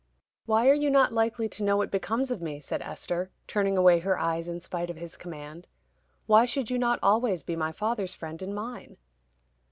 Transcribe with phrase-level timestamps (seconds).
[0.47, 3.99] "Why are you not likely to know what becomes of me?" said Esther, turning away
[3.99, 5.67] her eyes in spite of his command.
[6.25, 8.97] "Why should you not always be my father's friend and mine?"